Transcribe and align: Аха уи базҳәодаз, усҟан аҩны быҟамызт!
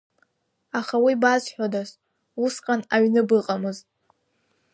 Аха 0.79 0.95
уи 1.03 1.13
базҳәодаз, 1.21 1.89
усҟан 2.43 2.81
аҩны 2.95 3.21
быҟамызт! 3.29 3.85